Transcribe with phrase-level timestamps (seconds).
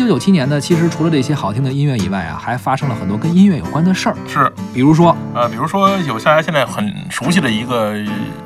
[0.00, 7.92] 九九七年呢，其实除了这些好听的音乐以外啊，还发生了很多跟音乐有关的事儿，是，比如说，呃，比如说有大家现在很熟悉的一个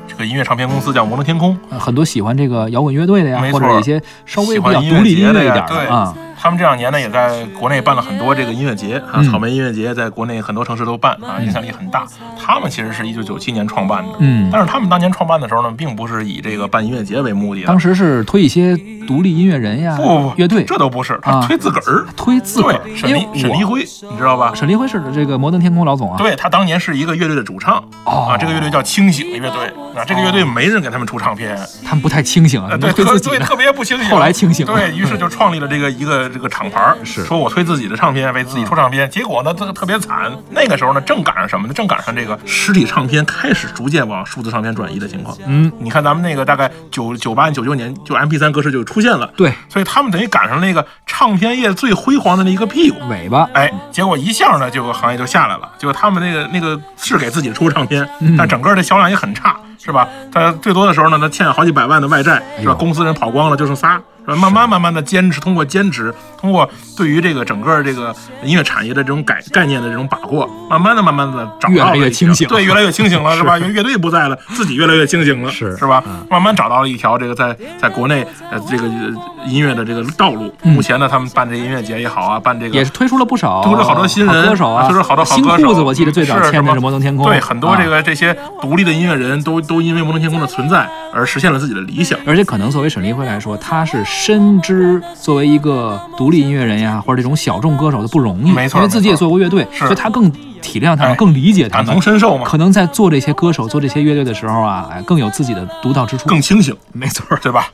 [0.09, 6.12] 这个音乐唱片公司叫摩登天空，呃很多喜欢这个摇滚乐队的呀，或者一些稍微喜比较独立音乐一点的啊，
[6.45, 9.25] 他们这两年呢也在国内办了很多这个音乐节啊，嗯。
[9.30, 12.07] 草莓音乐节在国内很多城市都办啊，影响力很大。
[12.39, 17.69] 他们其实是一九九七年创办的，嗯，但是他们当年创办的时候呢，并不是以这个办音乐节为目的的。
[17.69, 18.77] 当，时是推一些
[19.07, 21.41] 独立音乐人呀、不不不，乐队，这都不是，啊。
[21.41, 22.07] 他推自个儿。
[22.15, 24.52] 推自个儿，对，沈黎沈黎辉，你知道吧？
[24.55, 27.83] 沈黎辉是这个摩登天空老总啊，对他当年是一个乐队的主唱。
[28.05, 28.29] 哦。
[28.29, 29.73] 啊，这个乐队叫清醒乐队。
[29.97, 34.11] 啊，这个乐队没人给他们出唱片，他们不太清醒啊，对，特别不清醒。
[34.11, 34.74] 后来清醒了。
[34.74, 39.09] 对于是就创立了这个一个这个厂牌，是说我推自己的唱片，为自己出唱片。
[39.09, 40.30] 结果呢，这个特别惨。
[40.51, 41.73] 那个时候呢，正赶上什么呢？
[41.73, 45.37] 正赶上这个实体唱片开始逐渐往数字唱片转移的情况。
[45.47, 52.98] 嗯，你看咱们那个大概九九八九九年，就 MP 三格式就出现了，对，所以他们等于赶上那个唱片业最辉煌的那一个屁股。
[53.09, 55.71] 尾巴，哎，结果一下呢，这个行业就下来了。
[55.79, 60.09] 结果他们那个那个是给自己出唱片，嗯但整个的销量也很差，是吧？
[60.32, 62.73] 他最多的时候呢，他欠好几百万的外债，是吧？
[62.73, 64.00] 哎公司人跑光了，就剩仨。
[64.27, 64.37] 是吧？
[64.37, 73.59] 慢慢慢慢的坚持，通过坚持，通过对于这个整个这个音乐产业的这种概概念的这种把握，慢慢的、慢慢的找到了越来越清醒对，越来越清醒了， 是吧？
[73.59, 76.27] 因为乐队不在了，自己越来越清醒了，是是吧嗯？
[76.31, 80.53] 慢慢找到了一条这个在在国内呃这个呃音乐的这个道路。
[80.62, 92.19] 嗯目前呢，他们办这音乐节也好啊，办这个也是推出了不少，推出了好多新人歌手啊，推出了好多好新歌手裤子，我记得最早签的是摩登天空，对，很多这啊个这些独立的音乐人都都因为摩登天空的存在而实现了自己的理想。
[92.27, 100.31] 而且可能作为沈黎辉来说，他是深知作为一个独立音乐人呀，或者这种小众歌手的不容易，没错因为自己也做过乐队，所以他更
[100.62, 106.26] 体谅他们，哎更理解他们感同身受嘛，可能在做这些歌手、做这些乐队的时候啊，哎，更有自己的独到之处。
[106.26, 107.25] 更清醒，没错。
[107.43, 107.69] 对吧？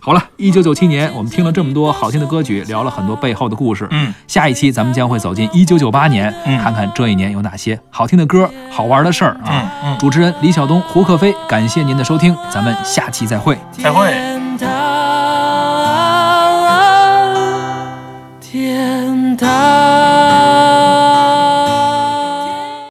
[0.00, 3.86] 好了，一九九七年，我们听了这么多好听的歌曲，聊了很多背后的故事。
[3.90, 9.48] 嗯，下一期咱们将会走进一九九八年，嗯看看这一年有哪些好听的歌、好玩的事儿啊。
[9.50, 13.58] 嗯嗯主持人李晓东、胡可飞，感谢您的收听，咱们下期再会。
[13.72, 14.12] 再会。
[19.00, 20.09] 等待。